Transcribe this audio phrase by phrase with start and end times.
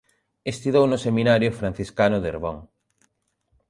[0.51, 2.57] Estudou no Seminario Franciscano de Herbón.